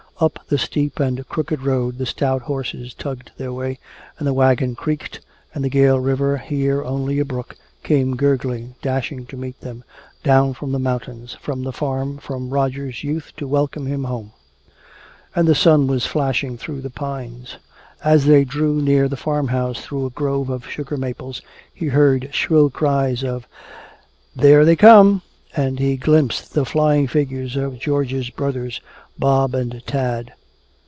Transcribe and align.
Up 0.21 0.37
the 0.49 0.59
steep 0.59 0.99
and 0.99 1.27
crooked 1.29 1.63
road 1.63 1.97
the 1.97 2.05
stout 2.05 2.43
horses 2.43 2.93
tugged 2.93 3.31
their 3.39 3.51
way, 3.51 3.79
and 4.19 4.27
the 4.27 4.35
wagon 4.35 4.75
creaked, 4.75 5.19
and 5.51 5.63
the 5.65 5.69
Gale 5.69 5.99
River, 5.99 6.37
here 6.37 6.83
only 6.83 7.17
a 7.17 7.25
brook, 7.25 7.57
came 7.81 8.15
gurgling, 8.15 8.75
dashing 8.83 9.25
to 9.25 9.35
meet 9.37 9.59
them 9.61 9.83
down 10.23 10.53
from 10.53 10.73
the 10.73 10.77
mountains, 10.77 11.33
from 11.41 11.63
the 11.63 11.73
farm, 11.73 12.19
from 12.19 12.51
Roger's 12.51 13.03
youth 13.03 13.31
to 13.37 13.47
welcome 13.47 13.87
him 13.87 14.03
home. 14.03 14.31
And 15.35 15.47
the 15.47 15.55
sun 15.55 15.87
was 15.87 16.05
flashing 16.05 16.55
through 16.55 16.81
the 16.81 16.91
pines. 16.91 17.55
As 18.03 18.25
they 18.25 18.43
drew 18.45 18.75
near 18.79 19.07
the 19.07 19.17
farmhouse 19.17 19.81
through 19.83 20.05
a 20.05 20.11
grove 20.11 20.51
of 20.51 20.69
sugar 20.69 20.97
maples, 20.97 21.41
he 21.73 21.87
heard 21.87 22.29
shrill 22.31 22.69
cries 22.69 23.23
of, 23.23 23.47
"There 24.35 24.65
they 24.65 24.75
come!" 24.75 25.23
And 25.55 25.79
he 25.79 25.97
glimpsed 25.97 26.53
the 26.53 26.63
flying 26.63 27.07
figures 27.07 27.55
of 27.57 27.79
George's 27.79 28.29
brothers, 28.29 28.79
Bob 29.19 29.53
and 29.53 29.85
Tad. 29.85 30.31